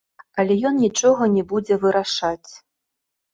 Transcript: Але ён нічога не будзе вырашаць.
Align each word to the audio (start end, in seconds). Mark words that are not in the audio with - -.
Але 0.43 0.55
ён 0.69 0.79
нічога 0.83 1.27
не 1.35 1.43
будзе 1.51 1.77
вырашаць. 1.85 2.51